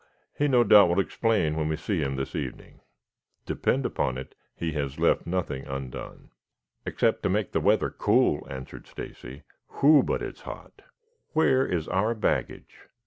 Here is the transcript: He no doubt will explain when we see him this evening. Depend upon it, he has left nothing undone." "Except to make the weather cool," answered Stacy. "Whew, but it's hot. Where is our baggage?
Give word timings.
He 0.35 0.47
no 0.47 0.63
doubt 0.63 0.89
will 0.89 0.99
explain 0.99 1.55
when 1.55 1.69
we 1.69 1.75
see 1.75 1.99
him 1.99 2.15
this 2.15 2.35
evening. 2.35 2.79
Depend 3.45 3.85
upon 3.85 4.17
it, 4.17 4.33
he 4.55 4.71
has 4.71 4.97
left 4.99 5.27
nothing 5.27 5.63
undone." 5.67 6.31
"Except 6.87 7.21
to 7.21 7.29
make 7.29 7.51
the 7.51 7.59
weather 7.61 7.91
cool," 7.91 8.47
answered 8.49 8.87
Stacy. 8.87 9.43
"Whew, 9.75 10.01
but 10.01 10.23
it's 10.23 10.41
hot. 10.41 10.81
Where 11.33 11.63
is 11.67 11.87
our 11.87 12.15
baggage? 12.15 12.87